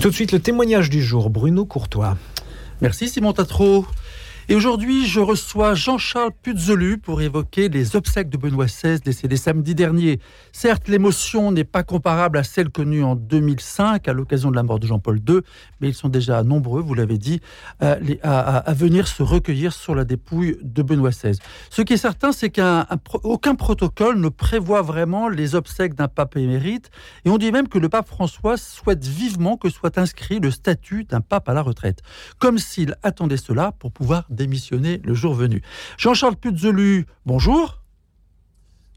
[0.00, 2.16] Tout de suite, le témoignage du jour, Bruno Courtois.
[2.80, 3.84] Merci Simon Tatro.
[4.50, 9.74] Et aujourd'hui, je reçois Jean-Charles Puzolu pour évoquer les obsèques de Benoît XVI décédé samedi
[9.74, 10.20] dernier.
[10.52, 14.78] Certes, l'émotion n'est pas comparable à celle connue en 2005 à l'occasion de la mort
[14.78, 15.40] de Jean-Paul II,
[15.82, 17.42] mais ils sont déjà nombreux, vous l'avez dit,
[17.80, 17.98] à,
[18.56, 21.38] à, venir se recueillir sur la dépouille de Benoît XVI.
[21.68, 26.90] Ce qui est certain, c'est qu'aucun protocole ne prévoit vraiment les obsèques d'un pape émérite,
[27.26, 31.04] et on dit même que le pape François souhaite vivement que soit inscrit le statut
[31.04, 32.00] d'un pape à la retraite,
[32.38, 35.62] comme s'il attendait cela pour pouvoir démissionner le jour venu.
[35.98, 37.82] Jean-Charles Puzelu, bonjour.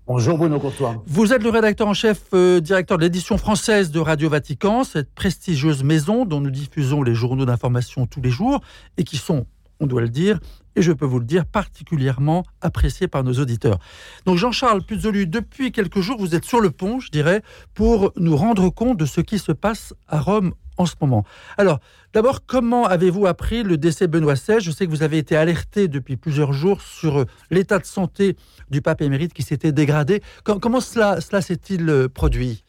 [0.08, 1.04] Bonjour Bruno Courtois.
[1.06, 5.14] Vous êtes le rédacteur en chef, euh, directeur de l'édition française de Radio Vatican, cette
[5.14, 8.62] prestigieuse maison dont nous diffusons les journaux d'information tous les jours
[8.98, 9.46] et qui sont,
[9.82, 10.40] on doit le dire,
[10.78, 13.80] et je peux vous le dire, particulièrement appréciés par nos auditeurs.
[14.26, 17.42] Donc Jean-Charles Puzolu, depuis quelques jours, vous êtes sur le pont, je dirais,
[17.74, 21.26] pour nous rendre compte de ce qui se passe à Rome en ce moment.
[21.58, 21.80] Alors,
[22.14, 25.36] d'abord, comment avez-vous appris le décès de Benoît XVI Je sais que vous avez été
[25.36, 28.38] alerté depuis plusieurs jours sur euh, l'état de santé
[28.70, 30.22] du pape émérite qui s'était dégradé.
[30.44, 32.64] Comment cela, cela s'est-il euh, produit?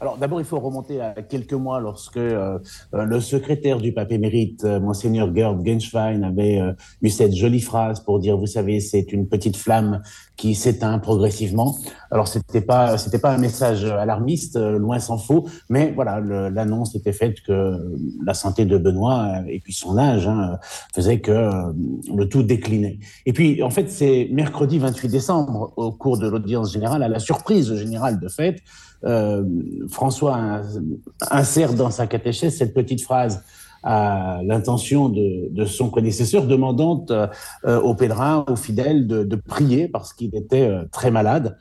[0.00, 2.58] Alors d'abord, il faut remonter à quelques mois lorsque euh,
[2.92, 6.60] le secrétaire du pape émérite, monseigneur Gerd Genschwein, avait
[7.02, 10.02] eu cette jolie phrase pour dire, vous savez, c'est une petite flamme
[10.36, 11.76] qui s'éteint progressivement.
[12.10, 16.94] Alors c'était pas c'était pas un message alarmiste, euh, loin s'en faut, mais voilà l'annonce
[16.94, 17.78] était faite que
[18.22, 20.58] la santé de Benoît euh, et puis son âge hein,
[20.94, 21.72] faisait que euh,
[22.14, 22.98] le tout déclinait.
[23.24, 27.18] Et puis en fait c'est mercredi 28 décembre au cours de l'audience générale, à la
[27.18, 28.62] surprise générale de fait,
[29.06, 29.44] euh,
[29.88, 30.62] François
[31.30, 33.42] insère dans sa catéchèse cette petite phrase
[33.82, 37.28] à l'intention de, son prédécesseur, demandant euh,
[37.80, 41.56] aux pèlerins, aux fidèles de, prier parce qu'il était euh, très malade.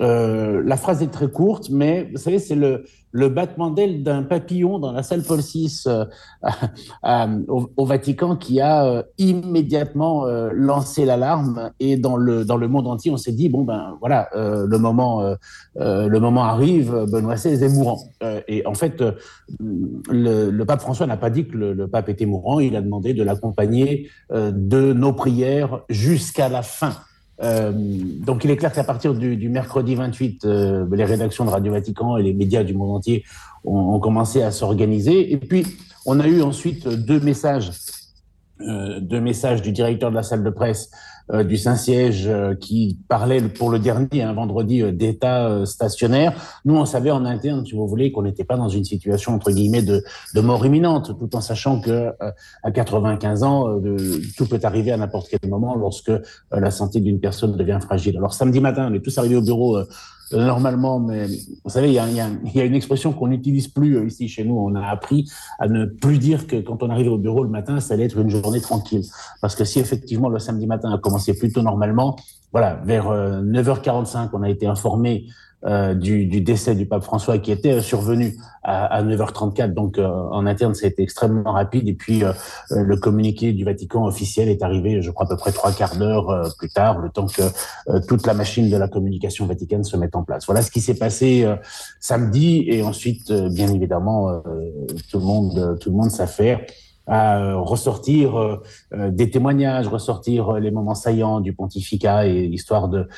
[0.00, 4.78] Euh, la phrase est très courte, mais vous savez, c'est le, battement d'aile d'un papillon
[4.78, 6.06] dans la salle Paul VI euh,
[7.48, 11.70] au, Vatican qui a euh, immédiatement euh, lancé l'alarme.
[11.80, 15.34] Et dans le dans le monde entier on s'est dit bon ben voilà le moment
[15.76, 17.98] le moment arrive Benoît XVI est mourant.
[18.48, 19.02] Et en fait
[19.58, 22.60] le, pape François n'a pas dit que le, pape était mourant.
[22.60, 26.94] Il a demandé de l'accompagner de nos prières jusqu'à la fin
[27.42, 31.72] euh, donc il est clair qu'à partir du, mercredi 28, euh, les rédactions de Radio
[31.72, 33.24] Vatican et les médias du monde entier
[33.64, 35.32] ont, commencé à s'organiser.
[35.32, 35.66] Et puis
[36.06, 37.70] on a eu ensuite deux messages,
[38.60, 40.90] euh, deux messages du directeur de la salle de presse
[41.44, 46.32] du Saint-Siège euh, qui parlait pour le dernier, un vendredi, euh, d'état stationnaire.
[46.64, 49.50] Nous, on savait en interne, si vous voulez, qu'on n'était pas dans une situation, entre
[49.50, 50.02] guillemets, de,
[50.34, 52.12] de mort imminente, tout en sachant que
[52.62, 56.12] à 95 ans, de, tout peut arriver à n'importe quel moment lorsque
[56.50, 58.16] la santé d'une personne devient fragile.
[58.16, 59.78] Alors samedi matin, on est tous arrivés au bureau
[60.32, 61.26] normalement, mais
[61.64, 62.20] vous savez, il y a, y
[62.60, 64.56] a, une expression qu'on n'utilise plus euh, ici chez nous.
[64.56, 67.80] On a appris à ne plus dire que quand on arrive au bureau le matin,
[67.80, 69.02] ça allait être une journée tranquille.
[69.40, 72.16] Parce que si effectivement le samedi matin a commencé plutôt normalement,
[72.52, 75.26] voilà, vers 9h45, euh, on a été informé
[75.66, 79.74] euh, du, du, décès du pape François qui était survenu à, à 9h34.
[79.74, 81.86] Donc euh, en interne, ça a été extrêmement rapide.
[81.86, 82.32] Et puis euh,
[82.70, 86.54] le communiqué du Vatican officiel est arrivé, je crois, à peu près trois quarts d'heure
[86.58, 87.42] plus tard, le temps que
[88.06, 90.46] toute la machine de la communication vaticane se mette en place.
[90.46, 91.46] Voilà ce qui s'est passé
[92.00, 92.64] samedi.
[92.66, 94.42] Et ensuite, bien évidemment,
[95.10, 96.60] tout le monde, tout le monde s'affaire
[97.10, 98.62] à euh, ressortir euh,
[98.94, 103.08] euh, des témoignages, ressortir les moments saillants du pontificat et histoire de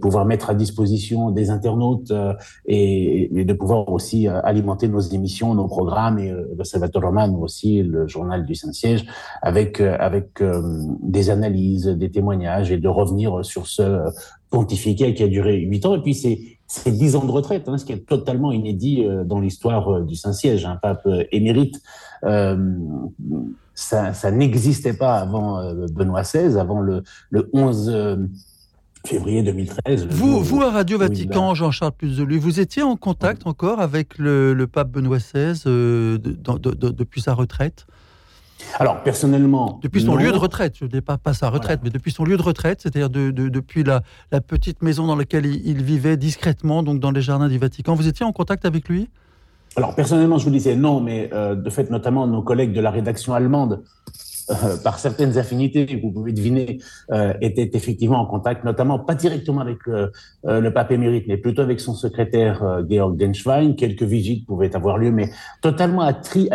[0.00, 2.12] pouvoir mettre à disposition des internautes
[2.66, 8.06] et, de pouvoir aussi alimenter nos émissions, nos programmes et le Salvatore Romano aussi, le
[8.06, 9.04] journal du Saint-Siège,
[9.42, 10.42] avec avec
[11.02, 14.00] des analyses, des témoignages et de revenir sur ce
[14.50, 15.94] pontificat qui a duré huit ans.
[15.94, 16.38] Et puis c'est
[16.72, 20.64] c'est dix ans de retraite, hein, ce qui est totalement inédit dans l'histoire du Saint-Siège.
[20.64, 21.82] Un pape émérite
[22.24, 22.56] euh,
[23.74, 28.16] ça, ça n'existait pas avant euh, Benoît XVI, avant le, le 11 euh,
[29.06, 30.06] février 2013.
[30.08, 34.66] Vous, vous à Radio Vatican, Jean-Charles Puzelu, vous étiez en contact encore avec le, le,
[34.66, 37.86] pape Benoît XVI de, de, de, depuis sa retraite?
[38.78, 41.90] Alors personnellement, depuis son lieu de retraite, je ne dis pas, pas sa retraite, mais
[41.90, 45.66] depuis son lieu de retraite, c'est-à-dire de, depuis la, la, petite maison dans laquelle il,
[45.66, 49.08] il, vivait discrètement, donc dans les jardins du Vatican, vous étiez en contact avec lui?
[49.76, 52.90] Alors personnellement, je vous disais non, mais euh, de fait, notamment nos collègues de la
[52.90, 53.82] rédaction allemande,
[54.52, 56.78] euh, par certaines affinités, vous pouvez deviner,
[57.10, 60.12] euh, étaient effectivement en contact, notamment pas directement avec le,
[60.46, 63.74] euh, le pape émérite, mais plutôt avec son secrétaire Georg Denschwein.
[63.74, 66.12] Quelques visites pouvaient avoir lieu, mais totalement à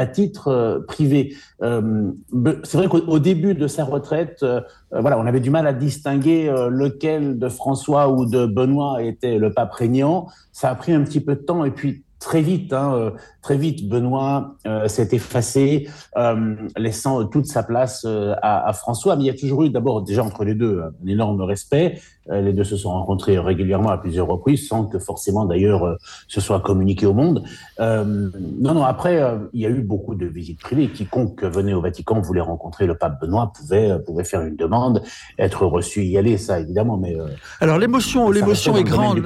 [0.08, 1.36] titre privé.
[1.62, 4.46] C'est vrai qu'au début de sa retraite,
[4.92, 9.52] voilà, on avait du mal à distinguer lequel de François ou de Benoît était le
[9.52, 10.28] pape régnant.
[10.52, 13.12] Ça a pris un petit peu de temps, et puis très vite, hein, euh,
[13.42, 15.88] très vite, Benoît euh, s'est effacé,
[16.18, 19.16] euh, laissant toute sa place à, à, François.
[19.16, 22.00] Mais il y a toujours eu d'abord, déjà entre les deux, un énorme respect.
[22.29, 25.97] Les deux se sont rencontrés régulièrement à plusieurs reprises, sans que forcément d'ailleurs
[26.27, 27.44] ce soit communiqué au monde.
[27.79, 29.21] non, non, après,
[29.53, 30.89] il y a eu beaucoup de visites privées.
[30.89, 35.03] Quiconque venait au Vatican voulait rencontrer le pape Benoît, pouvait, pouvait faire une demande,
[35.38, 36.97] être reçu, y aller, ça évidemment.
[36.97, 37.15] Mais
[37.62, 39.21] alors l'émotion, l'émotion est grande.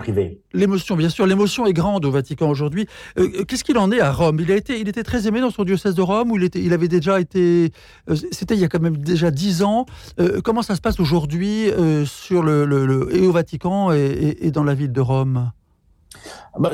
[0.54, 2.88] L'émotion, bien sûr, l'émotion est grande au Vatican aujourd'hui.
[3.18, 4.38] Euh, qu'est-ce qu'il en est à Rome?
[4.40, 6.60] Il, a été, il était très aimé dans son diocèse de Rome, où il, était,
[6.62, 7.72] il avait déjà été...
[8.10, 9.86] Euh, c'était il y a quand même déjà dix ans.
[10.20, 11.70] Euh, comment ça se passe aujourd'hui
[12.06, 15.52] sur le, le, et au Vatican et dans la ville de Rome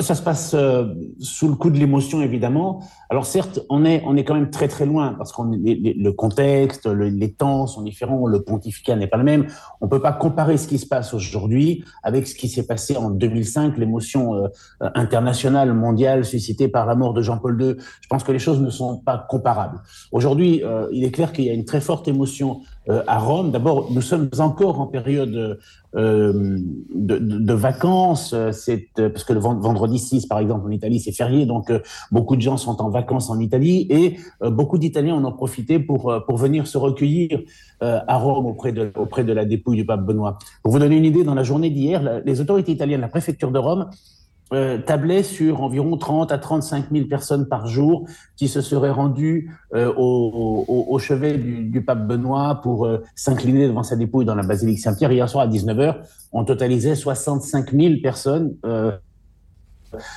[0.00, 0.86] ça se passe euh,
[1.20, 2.82] sous le coup de l'émotion, évidemment.
[3.10, 6.86] Alors certes, on est, on est quand même très très loin parce qu'on le contexte,
[6.86, 9.46] les temps sont différents, le pontificat n'est pas le même.
[9.80, 13.10] On peut pas comparer ce qui se passe aujourd'hui avec ce qui s'est passé en
[13.10, 14.48] 2005, l'émotion euh,
[14.94, 17.76] internationale, mondiale suscitée par la mort de Jean-Paul II.
[18.00, 19.80] Je pense que les choses ne sont pas comparables.
[20.10, 22.62] Aujourd'hui, euh, il est clair qu'il y a une très forte émotion
[23.06, 23.50] à Rome.
[23.50, 25.58] D'abord, nous sommes encore en période de,
[25.94, 29.67] de, de, vacances, parce que le vendredi
[29.98, 31.80] 6, par exemple, en Italie, c'est férié, donc euh,
[32.10, 35.78] beaucoup de gens sont en vacances en Italie et euh, beaucoup d'Italiens en ont profité
[35.78, 37.40] pour, euh, pour venir se recueillir
[37.80, 40.36] à Rome auprès de, auprès de la dépouille du pape Benoît.
[40.64, 43.58] Pour vous donner une idée, dans la journée d'hier, les autorités italiennes, la préfecture de
[43.60, 43.88] Rome,
[44.52, 49.52] euh, tablait sur environ 30 à 35 000 personnes par jour qui se seraient rendues
[49.72, 54.80] au, au, chevet du, du, pape Benoît pour s'incliner devant sa dépouille dans la basilique
[54.80, 55.12] Saint-Pierre.
[55.12, 55.98] Hier soir à 19h,
[56.32, 58.56] on totalisait 65 000 personnes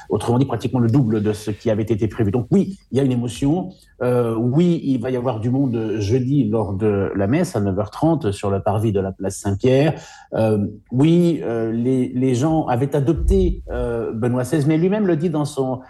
[0.10, 2.32] Autrement dit, pratiquement le double de ce qui avait été prévu.
[2.32, 3.70] Donc oui, il y a une émotion.
[4.02, 8.32] Euh, oui, il va y avoir du monde jeudi lors de la messe à 9h30
[8.32, 10.00] sur le parvis de la place Saint-Pierre.
[10.34, 15.46] Euh, oui, euh, les, les, gens avaient adopté Benoît XVI, mais lui-même le dit dans
[15.46, 15.82] son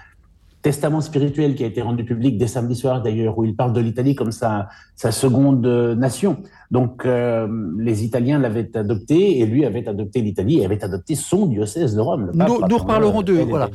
[0.62, 3.82] testament spirituel qui a été rendu public dès samedi soir d'ailleurs, où il parle de
[3.82, 5.66] l'Italie comme sa, sa seconde
[5.98, 6.38] nation.
[6.72, 7.48] Donc euh,
[7.78, 12.00] les Italiens l'avaient adopté et lui avait adopté l'Italie et avait adopté son diocèse de
[12.00, 12.32] Rome.
[12.34, 13.70] nous, reparlerons de, voilà,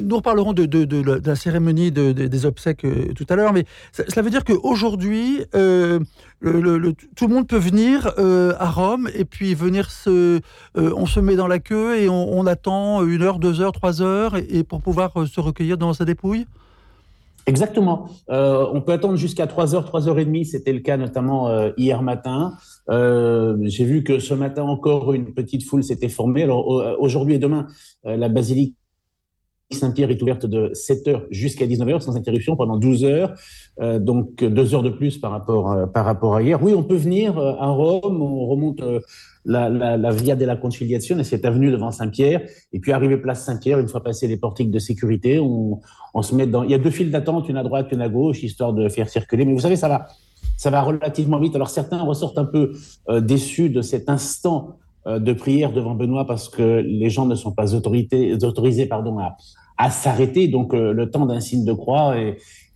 [0.00, 4.22] nous reparlerons de, de, de, la cérémonie des obsèques euh, tout à l'heure, mais cela
[4.22, 6.00] veut dire qu'aujourd'hui, euh,
[6.40, 10.40] le, le, tout le monde peut venir euh, à Rome et puis venir se,
[10.76, 13.72] euh, on se met dans la queue et on, on attend une heure, deux heures,
[13.72, 16.29] trois heures et, et pour pouvoir se recueillir dans sa dépouille.
[17.46, 18.10] Exactement.
[18.30, 20.44] Euh, on peut attendre jusqu'à 3h, 3h30.
[20.44, 22.54] C'était le cas notamment euh, hier matin.
[22.90, 26.42] Euh, J'ai vu que ce matin encore, une petite foule s'était formée.
[26.42, 26.68] Alors
[27.00, 27.66] aujourd'hui et demain,
[28.04, 28.76] la basilique
[29.72, 33.34] Saint-Pierre est ouverte de 7h jusqu'à 19h sans interruption pendant 12 heures,
[33.80, 36.62] euh, donc deux heures de plus par rapport, par rapport à hier.
[36.62, 38.82] Oui, on peut venir à Rome, on remonte
[39.44, 43.78] la, la, la, Via della Conciliazione, cette avenue devant Saint-Pierre, et puis arrivé place Saint-Pierre,
[43.78, 45.80] une fois passé les portiques de sécurité, on,
[46.22, 46.62] se met dans.
[46.62, 49.08] Il y a deux files d'attente, une à droite, une à gauche, histoire de faire
[49.08, 49.44] circuler.
[49.44, 50.08] Mais vous savez, ça va,
[50.56, 51.54] ça va relativement vite.
[51.54, 52.72] Alors certains ressortent un peu
[53.08, 54.76] euh, déçus de cet instant
[55.06, 59.36] euh, de prière devant Benoît parce que les gens ne sont pas autorisés pardon, à,
[59.80, 60.46] à s'arrêter.
[60.46, 62.14] Donc euh, le temps d'un signe de croix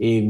[0.01, 0.29] et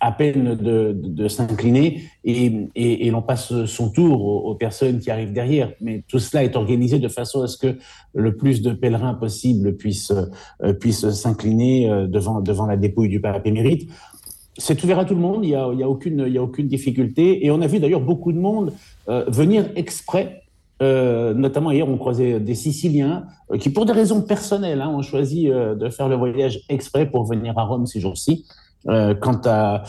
[0.00, 5.72] à peine de, s'incliner et, et, l'on passe son tour aux, personnes qui arrivent derrière.
[5.80, 7.78] Mais tout cela est organisé de façon à ce que
[8.12, 10.12] le plus de pèlerins possible puissent,
[10.62, 13.88] euh, s'incliner euh, devant, devant la dépouille du pape émérite.
[14.58, 17.46] C'est ouvert à tout le monde, il n'y a, a, a aucune difficulté.
[17.46, 18.72] Et on a vu d'ailleurs beaucoup de monde
[19.06, 20.39] venir exprès
[20.82, 25.02] euh, notamment hier, on croisait des Siciliens euh, qui, pour des raisons personnelles, hein, ont
[25.02, 28.46] choisi euh, de faire le voyage exprès pour venir à Rome ces jours-ci.
[28.86, 29.82] Quant, à,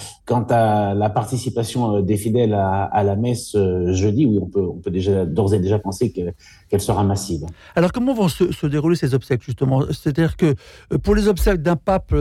[0.93, 5.79] la participation des fidèles à, la messe jeudi, oui, on peut, déjà d'ores et déjà
[5.79, 6.33] penser qu'elle
[6.69, 7.45] qu sera massive.
[7.73, 9.83] Alors, comment vont se, se dérouler ces obsèques, justement?
[9.91, 10.55] C'est-à-dire que
[11.03, 12.13] pour les obsèques d'un pape,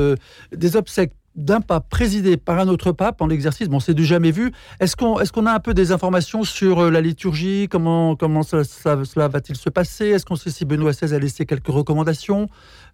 [0.56, 4.30] des obsèques d'un pape présidé par un autre pape en exercice, bon, c'est du jamais
[4.30, 4.52] vu.
[4.80, 7.68] Est-ce qu'on est qu'on a un peu des informations sur euh, la liturgie?
[7.70, 10.06] Comment, comment ça, ça, cela va-t-il se passer?
[10.06, 12.48] Est-ce qu'on sait si Benoît XVI a laissé quelques recommandations?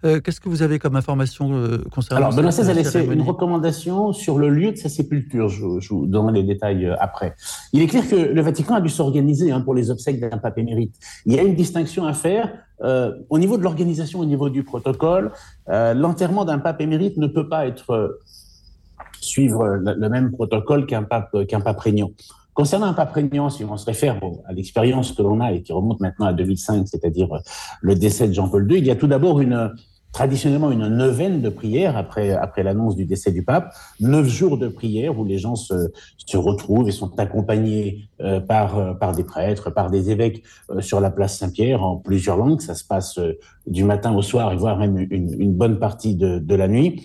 [0.05, 3.23] Euh, Qu'est-ce que vous avez comme information euh, concernant Alors, Benoît XVI a laissé une
[3.23, 5.49] recommandation sur le lieu de sa sépulture.
[5.49, 7.35] Je, je vous donnerai les détails euh, après.
[7.73, 10.59] Il est clair que le Vatican a dû s'organiser hein, pour les obsèques d'un pape
[10.59, 10.95] émérite.
[11.25, 12.50] Il y a une distinction à faire
[12.83, 15.33] euh, au niveau de l'organisation, au niveau du protocole,
[15.69, 18.21] euh, l'enterrement d'un pape émérite ne peut pas être euh,
[19.26, 22.11] suivre le, le, même protocole qu'un pape qu'un pape régnant.
[22.54, 25.75] Concernant un pape régnant, si on se réfère à l'expérience que l'on a et qui
[25.75, 27.28] remonte maintenant à 2005, c'est-à-dire
[27.83, 29.73] le décès de Jean-Paul II, il y a tout d'abord une
[30.16, 34.68] traditionnellement une neuvaine de prières après, après l'annonce du décès du pape, neuf jours de
[34.68, 39.25] prières où les gens se, se retrouvent et sont accompagnés euh, par, euh, par des
[39.25, 42.62] prêtres, par des évêques euh, sur la place Saint-Pierre en plusieurs langues.
[42.62, 43.21] Ça se passe
[43.66, 47.04] du matin au soir et voire même une, une bonne partie de, de la nuit.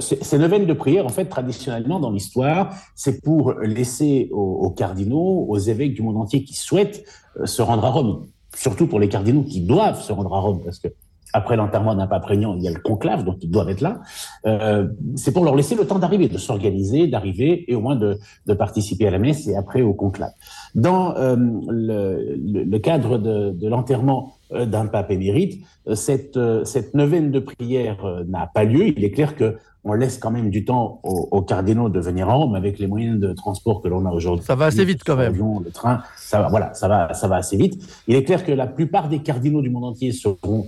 [0.00, 5.46] Ces neuvaines de prière, en fait, traditionnellement dans l'histoire, c'est pour laisser aux, aux, cardinaux,
[5.48, 7.04] aux évêques du monde entier qui souhaitent
[7.44, 8.26] se rendre à Rome.
[8.54, 10.88] Surtout pour les cardinaux qui doivent se rendre à Rome, parce que
[11.36, 14.00] après l'enterrement d'un pape régnant, il y a le conclave, donc ils doivent être là.
[14.46, 18.18] Euh, c'est pour leur laisser le temps d'arriver, de s'organiser, d'arriver et au moins de,
[18.54, 20.30] participer à la messe et après au conclave.
[20.74, 21.36] Dans euh,
[21.68, 28.46] le, cadre de, l'enterrement euh, d'un pape émérite, euh, cette, cette neuvaine de prière n'a
[28.46, 28.88] pas lieu.
[28.88, 32.28] Il est clair que on laisse quand même du temps aux, aux, cardinaux de venir
[32.28, 34.44] en Rome avec les moyens de transport que l'on a aujourd'hui.
[34.44, 35.34] Ça va assez vite quand même.
[35.36, 37.80] le train, ça va, voilà, ça va, ça va assez vite.
[38.08, 40.66] Il est clair que la plupart des cardinaux du monde entier seront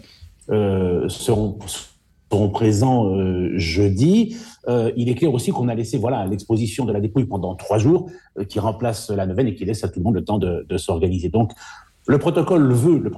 [0.50, 1.58] euh, seront,
[2.30, 4.36] seront présents euh, jeudi.
[4.68, 7.78] Euh, il est clair aussi qu'on a laissé voilà l'exposition de la dépouille pendant trois
[7.78, 8.10] jours,
[8.48, 10.78] qui remplace la neuvaine et qui laisse à tout le monde le temps de, de
[10.78, 11.28] s'organiser.
[11.28, 11.52] Donc,
[12.06, 13.12] le protocole veut, le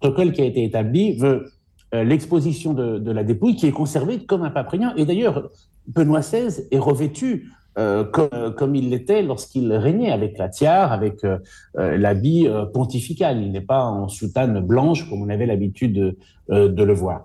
[0.00, 1.50] protocole qui a été établi veut
[1.92, 5.50] l'exposition de, la dépouille qui est conservée comme un pape Et d'ailleurs,
[5.86, 11.24] Benoît XVI est revêtu euh, comme, comme, il l'était lorsqu'il régnait avec la tiare, avec
[11.24, 11.38] euh,
[11.78, 13.40] euh l'habit euh, pontifical.
[13.40, 16.16] Il n'est pas en soutane blanche comme on avait l'habitude
[16.48, 17.24] de, de, le voir.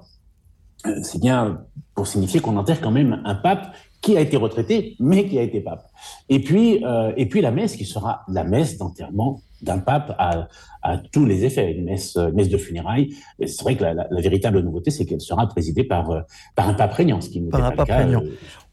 [1.04, 1.64] C'est bien
[1.96, 5.42] pour signifier qu'on enterre quand même un pape qui a été retraité, mais qui a
[5.42, 5.86] été pape.
[6.30, 6.84] Et puis,
[7.18, 10.48] et puis la messe qui sera la messe d'enterrement d'un pape à,
[10.94, 13.16] à, tous les effets, une messe, messe de funérailles.
[13.46, 16.26] C'est vrai que la, la, la véritable nouveauté, c'est qu'elle sera présidée par,
[16.56, 18.20] par un pape régnant, ce qui n'était pas le cas.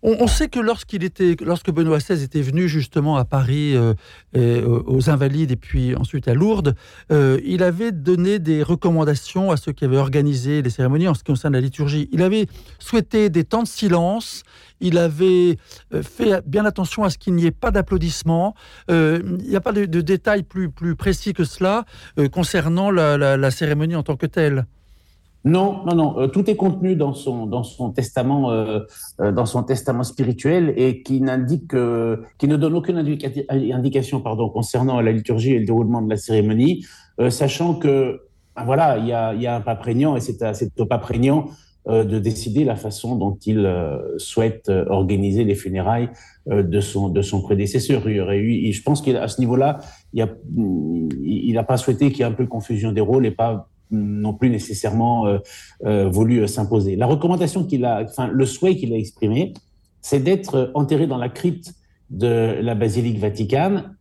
[0.07, 3.95] On, on, sait que lorsqu'il était, lorsque Benoît XVI était venu justement à Paris, euh,
[4.35, 6.75] et, euh, aux Invalides et puis ensuite à Lourdes,
[7.11, 11.21] euh, il avait donné des recommandations à ceux qui avaient organisé les cérémonies en ce
[11.21, 12.11] qui concerne la liturgie.
[12.13, 12.47] Il avait
[12.79, 14.43] souhaité des temps de silence.
[14.81, 15.57] Il avait
[15.95, 18.55] euh, fait bien attention à ce qu'il n'y ait pas d'applaudissements.
[18.91, 21.83] Euh, il n'y a pas de, de, détails plus, plus précis que cela euh,
[22.33, 24.67] concernant la, cérémonie en tant que telle.
[25.45, 26.19] Non, non, non.
[26.19, 28.81] Euh, tout est contenu dans son dans son testament euh,
[29.21, 34.21] euh dans son testament spirituel et qui n'indique euh, qui ne donne aucune indica indication
[34.23, 36.87] pardon concernant la liturgie et le déroulement de la cérémonie,
[37.21, 38.23] euh, sachant que
[38.57, 41.51] ben voilà il y a un pape régnant et c'est au pape régnant
[41.87, 43.71] de décider la façon dont il
[44.17, 46.09] souhaite organiser les funérailles
[46.47, 48.09] de son de son prédécesseur.
[48.09, 49.81] Et je pense qu'à ce niveau-là,
[50.15, 53.69] il n'a pas souhaité qu'il y ait un peu de confusion des rôles et pas
[53.91, 55.39] non plus nécessairement euh,
[55.85, 56.97] euh, voulu euh, s'imposer.
[56.97, 59.55] La recommandation qu'il a, enfin le souhait qu'il a exprimé,
[60.01, 61.75] c'est d'être enterré dans la crypte
[62.11, 63.97] de la basilique Vaticane,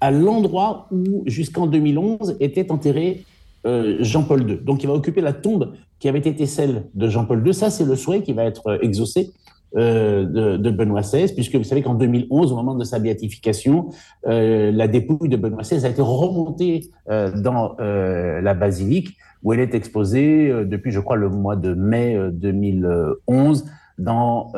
[0.00, 3.24] à l'endroit où jusqu'en 2011 était enterré
[3.64, 4.58] Jean-Paul II.
[4.62, 7.52] Donc il va occuper la tombe qui avait été celle de Jean-Paul II.
[7.52, 9.32] Ça, c'est le souhait qui va être exaucé
[9.76, 13.90] euh, de, de, Benoît XVI, puisque vous savez qu'en 2011, au moment de sa béatification,
[14.26, 19.52] euh, la dépouille de Benoît XVI a été remontée euh, dans euh, la basilique, où
[19.52, 23.66] elle est exposée euh, depuis, je crois, le mois de mai 2011
[23.98, 24.52] dans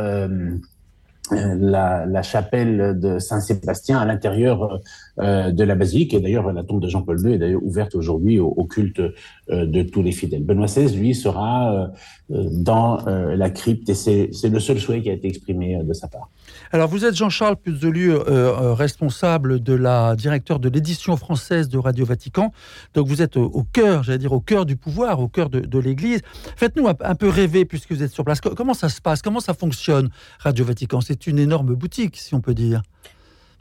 [1.31, 4.81] la, chapelle de Saint-Sébastien à l'intérieur
[5.19, 6.15] euh, de la basilique.
[6.15, 9.83] Et d'ailleurs, la tombe de Jean-Paul II est d'ailleurs ouverte aujourd'hui au, culte euh, de
[9.83, 10.45] tous les fidèles.
[10.45, 11.91] Benoît XVI, lui, sera
[12.31, 16.07] euh, dans la crypte et c'est le seul souhait qui a été exprimé de sa
[16.07, 16.31] part.
[16.71, 22.53] Alors, vous êtes Jean-Charles Puzelu, responsable de la directeur de l'édition française de Radio Vatican.
[22.95, 26.21] Donc, vous êtes au, cœur, j'allais dire, au cœur du pouvoir, au cœur de, l'Église.
[26.57, 28.41] Faites-nous un, peu rêver, puisque vous êtes sur place.
[28.41, 29.23] Comment ça se passe?
[29.23, 31.01] Comment ça fonctionne, Radio Vatican?
[31.27, 32.83] Une énorme boutique, si on peut dire.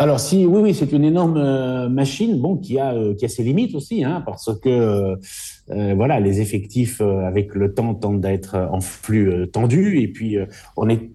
[0.01, 3.27] Alors si oui oui c'est une énorme euh, machine bon qui a euh, qui a
[3.27, 8.31] ses limites aussi hein, parce que euh, voilà les effectifs avec le temps tendent à
[8.31, 10.37] être en flux tendu et puis
[10.77, 11.11] on est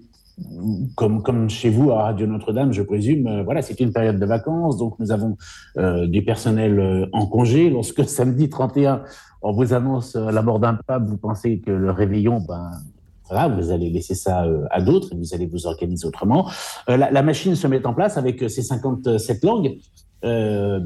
[0.96, 4.76] comme comme chez vous à Radio Notre-Dame je présume voilà c'est une période de vacances
[4.76, 5.38] donc nous avons
[6.06, 9.02] du personnel en congé lorsque samedi 31
[9.40, 12.70] on vous annonce la mort d'un pape vous pensez que le réveillon ben
[13.28, 16.50] voilà, vous allez laisser ça euh, à d'autres et vous allez vous organiser autrement.
[16.88, 19.78] Euh, la, la, machine se met en place avec ses 57 langues.
[20.24, 20.80] Euh,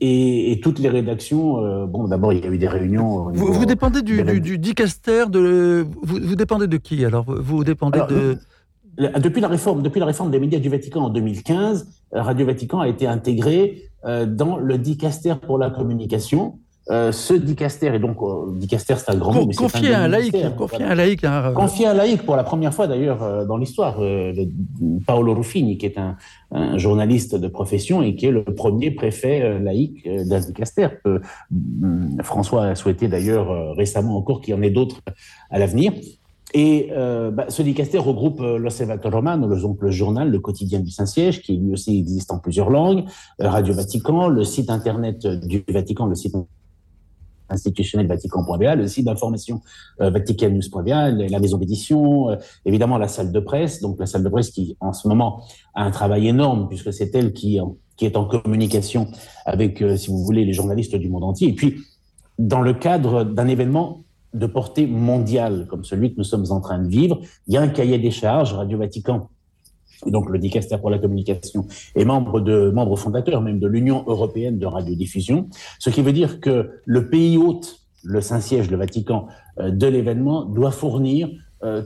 [0.00, 3.30] et, et, toutes les rédactions, euh, bon, d'abord, il y a eu des réunions.
[3.30, 5.86] Vous, vous dépendez du, du, du dicaster de.
[6.02, 7.26] Vous, vous, dépendez de qui alors?
[7.26, 8.38] Vous dépendez alors, de.
[9.18, 12.88] Depuis la réforme, depuis la réforme des médias du Vatican en 2015, Radio Vatican a
[12.88, 16.58] été intégré euh, dans le dicaster pour la communication.
[16.90, 20.08] Euh, ce dicaster, et donc euh, dicaster c'est un grand mot, mais confier un, un
[20.08, 23.56] laïc, confier un laïc, hein, confier un laïc pour la première fois d'ailleurs euh, dans
[23.56, 24.32] l'histoire, euh,
[25.06, 26.16] Paolo Ruffini, qui est un,
[26.50, 30.88] un, journaliste de profession et qui est le premier préfet euh, laïc euh, d'un dicaster.
[32.22, 35.00] François a souhaité d'ailleurs récemment encore qu'il y en ait d'autres
[35.50, 35.92] à l'avenir.
[36.52, 41.72] Et bah, ce dicaster regroupe l'Osservatore Romano, le, journal, le quotidien du Saint-Siège, qui lui
[41.72, 43.04] aussi existe en plusieurs langues,
[43.38, 46.34] Radio Vatican, le site internet du Vatican, le site
[47.50, 49.60] institutionnel vatican.va, le site d'information
[50.00, 54.50] euh, la maison d'édition, euh, évidemment la salle de presse, donc la salle de presse
[54.50, 55.42] qui en ce moment
[55.74, 57.58] a un travail énorme puisque c'est elle qui,
[57.96, 59.08] qui est en communication
[59.44, 61.48] avec, euh, si vous voulez, les journalistes du monde entier.
[61.48, 61.82] Et puis,
[62.38, 64.00] dans le cadre d'un événement
[64.32, 67.60] de portée mondiale comme celui que nous sommes en train de vivre, il y a
[67.60, 69.28] un cahier des charges, Radio Vatican
[70.06, 74.58] donc le dicaster pour la communication, est membre, de, membre fondateur même de l'Union européenne
[74.58, 79.28] de radiodiffusion, ce qui veut dire que le pays hôte, le Saint-Siège, le Vatican,
[79.58, 81.28] euh, de l'événement, doit fournir
[81.62, 81.82] euh,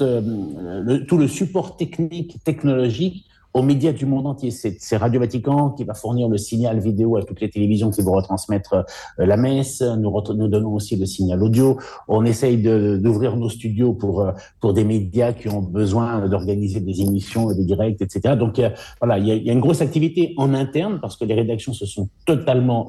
[0.00, 3.26] euh, tout le support technique, technologique
[3.58, 4.50] aux médias du monde entier.
[4.50, 8.12] C'est Radio Vatican qui va fournir le signal vidéo à toutes les télévisions qui vont
[8.12, 9.82] retransmettre euh, la messe.
[9.82, 11.76] Nous, nous donnons aussi le signal audio.
[12.06, 17.00] On essaye d'ouvrir nos studios pour, euh, pour des médias qui ont besoin d'organiser des
[17.00, 18.36] émissions, des directs, etc.
[18.36, 21.24] Donc euh, voilà, il y, a, y, a, une grosse activité en interne parce que
[21.24, 22.88] les rédactions se sont totalement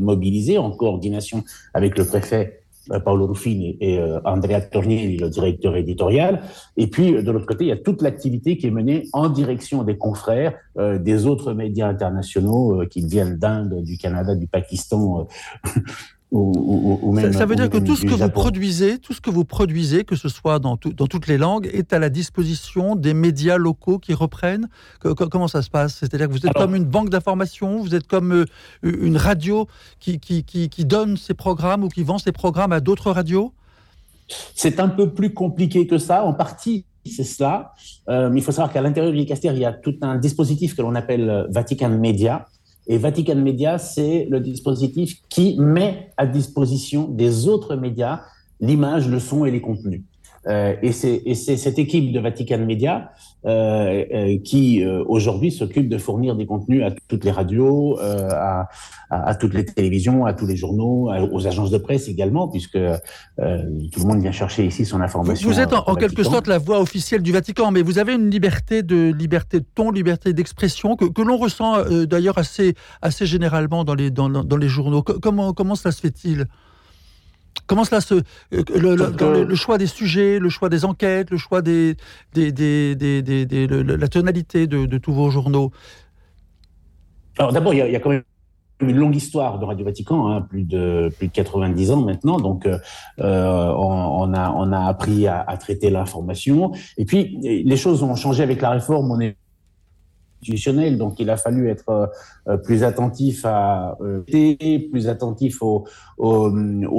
[0.00, 2.59] mobilisées en coordination avec le préfet euh,
[3.04, 6.42] Paolo Ruffini et euh, Andrea Tornielli, le directeur éditorial.
[6.76, 9.82] Et puis, de l'autre côté, il y a toute l'activité qui est menée en direction
[9.82, 15.28] des confrères euh, des autres médias internationaux qui viennent d'Inde, du Canada, du Pakistan,
[16.32, 20.14] ça, veut dire que tout ce que vous produisez, tout ce que vous produisez, que
[20.14, 24.14] ce soit dans, dans toutes les langues, est à la disposition des médias locaux qui
[24.14, 24.68] reprennent.
[25.00, 25.96] comment ça se passe?
[25.96, 28.46] C'est-à-dire que vous êtes comme une banque d'information, vous êtes comme euh,
[28.82, 29.66] une radio
[29.98, 33.52] qui, qui, qui, donne ses programmes ou qui vend ses programmes à d'autres radios?
[34.54, 36.24] C'est un peu plus compliqué que ça.
[36.24, 37.72] En partie, c'est cela.
[38.08, 40.76] Euh, mais il faut savoir qu'à l'intérieur du Dicaster, il y a tout un dispositif
[40.76, 42.46] que l'on appelle euh, Vatican Media,
[42.86, 48.22] et Vatican Media, c'est le dispositif qui met à disposition des autres médias
[48.60, 50.02] l'image, le son et les contenus.
[50.46, 53.12] Euh, et c'est cette équipe de Vatican Media
[53.44, 58.68] euh, euh, qui aujourd'hui s'occupe de fournir des contenus à toutes les radios, à,
[59.10, 62.80] à, toutes les télévisions, à tous les journaux, aux agences de presse également, puisque tout
[63.38, 65.48] le monde vient chercher ici son information.
[65.48, 68.82] Vous êtes en, quelque sorte la voix officielle du Vatican, mais vous avez une liberté
[68.82, 73.94] de liberté de ton, liberté d'expression que, que l'on ressent d'ailleurs assez assez généralement dans
[73.94, 75.02] les dans, dans les journaux.
[75.02, 76.46] Comment comment ça se fait-il?
[77.66, 78.14] Comment cela se.
[78.14, 78.22] Euh,
[78.74, 81.96] le, le, choix des sujets, le choix des enquêtes, le choix des.
[82.32, 85.70] des, des, des la tonalité de, tous vos journaux?
[87.38, 88.24] Alors d'abord, il, y, a quand même
[88.80, 92.38] une longue histoire de Radio Vatican, hein, plus, de, plus de 90 ans maintenant.
[92.38, 92.78] Donc, euh,
[93.18, 96.72] on, a, on a appris à, à traiter l'information.
[96.98, 99.10] Et puis, les choses ont changé avec la réforme.
[99.12, 99.36] On est
[100.96, 102.10] donc il a fallu être
[102.48, 104.22] euh, plus attentif à euh,
[104.90, 105.84] plus attentif au,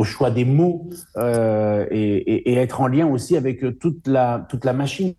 [0.03, 5.13] choix des mots euh, et, être en lien aussi avec toute la machine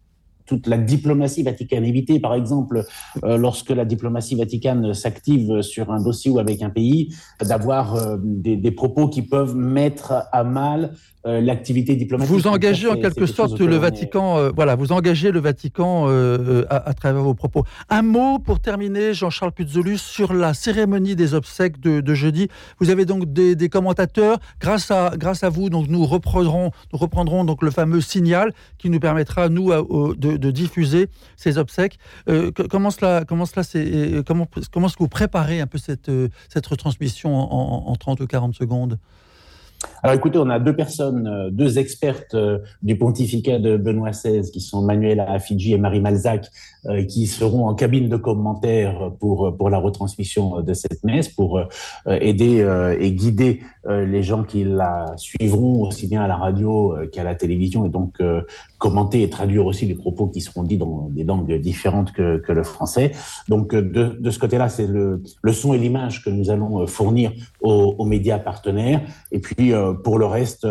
[0.47, 1.85] toute la diplomatie vaticane.
[1.85, 2.85] Éviter, par exemple,
[3.25, 8.17] euh, lorsque la diplomatie vaticane s'active sur un dossier ou avec un pays, d'avoir euh,
[8.21, 10.95] des, propos qui peuvent mettre à mal
[11.27, 12.35] euh, l'activité diplomatique.
[12.35, 17.23] Vous engagez en quelque sorte le Vatican, voilà, vous engagez le Vatican à, à, travers
[17.23, 17.65] vos propos.
[17.89, 22.49] Un mot pour terminer, Jean-Charles Puzzolus, sur la cérémonie des obsèques de, de jeudi.
[22.81, 24.39] Vous avez donc des, des, commentateurs.
[24.61, 28.91] Grâce à, grâce à vous, donc nous reprendrons, nous reprendrons donc le fameux signal qui
[28.91, 31.99] nous permettra nous de de, diffuser ces obsèques.
[32.29, 35.79] Euh, comment cela, comment cela, c'est, euh, comment, comment est-ce que vous préparez un peu
[35.79, 38.99] cette, euh, cette retransmission en, en 30 ou 40 secondes?
[40.03, 42.37] Alors écoutez, on a deux personnes, deux expertes
[42.83, 46.51] du pontificat de Benoît XVI, qui sont Manuela Affigi et Marie Malzac,
[47.09, 51.61] qui seront en cabine de commentaires pour, pour la retransmission de cette messe, pour
[52.09, 52.67] aider
[52.99, 57.87] et guider les gens qui la suivront aussi bien à la radio qu'à la télévision
[57.87, 58.21] et donc
[58.79, 62.65] commenter et traduire aussi les propos qui seront dits dans des langues différentes que, le
[62.65, 63.13] français.
[63.49, 67.95] Donc de, ce côté-là, c'est le, le, son et l'image que nous allons fournir aux,
[67.97, 69.01] aux médias partenaires.
[69.31, 69.72] Et puis
[70.03, 70.67] pour le reste,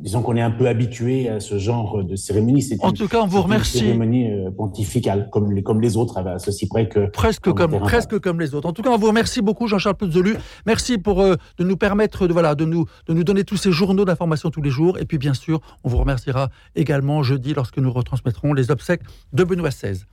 [0.00, 2.62] disons qu'on est un peu habitué à ce genre de cérémonie.
[2.62, 3.78] C'est en tout cas, on vous remercie.
[3.78, 7.78] Une cérémonie euh, pontificale, comme les, comme les autres, à ceci près que presque comme
[7.80, 8.68] presque comme les autres.
[8.68, 10.36] En tout cas, on vous remercie beaucoup, Jean-Charles Puzzolu.
[10.66, 13.72] Merci pour euh, de nous permettre de voilà de nous de nous donner tous ces
[13.72, 14.98] journaux d'information tous les jours.
[14.98, 19.44] Et puis, bien sûr, on vous remerciera également jeudi lorsque nous retransmettrons les obsèques de
[19.44, 20.04] Benoît XVI.